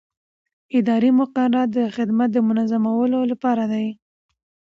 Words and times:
اداري 0.77 1.11
مقررات 1.19 1.69
د 1.73 1.79
خدمت 1.95 2.29
د 2.33 2.37
منظمولو 2.49 3.19
لپاره 3.31 3.63
دي. 3.73 3.87